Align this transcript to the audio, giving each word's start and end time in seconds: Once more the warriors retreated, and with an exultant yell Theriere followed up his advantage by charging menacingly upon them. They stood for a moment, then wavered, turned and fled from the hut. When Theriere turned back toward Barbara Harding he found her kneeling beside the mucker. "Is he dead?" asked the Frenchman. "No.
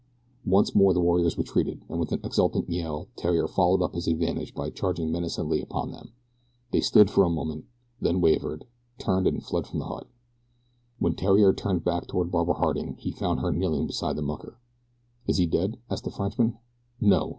Once 0.47 0.73
more 0.73 0.95
the 0.95 0.99
warriors 0.99 1.37
retreated, 1.37 1.83
and 1.87 1.99
with 1.99 2.11
an 2.11 2.19
exultant 2.23 2.67
yell 2.67 3.05
Theriere 3.17 3.47
followed 3.47 3.83
up 3.83 3.93
his 3.93 4.07
advantage 4.07 4.55
by 4.55 4.71
charging 4.71 5.11
menacingly 5.11 5.61
upon 5.61 5.91
them. 5.91 6.11
They 6.71 6.81
stood 6.81 7.11
for 7.11 7.23
a 7.23 7.29
moment, 7.29 7.65
then 8.01 8.19
wavered, 8.19 8.65
turned 8.97 9.27
and 9.27 9.45
fled 9.45 9.67
from 9.67 9.77
the 9.77 9.85
hut. 9.85 10.07
When 10.97 11.13
Theriere 11.13 11.53
turned 11.53 11.83
back 11.83 12.07
toward 12.07 12.31
Barbara 12.31 12.55
Harding 12.55 12.95
he 12.95 13.11
found 13.11 13.41
her 13.41 13.51
kneeling 13.51 13.85
beside 13.85 14.15
the 14.15 14.23
mucker. 14.23 14.57
"Is 15.27 15.37
he 15.37 15.45
dead?" 15.45 15.77
asked 15.87 16.05
the 16.05 16.09
Frenchman. 16.09 16.57
"No. 16.99 17.29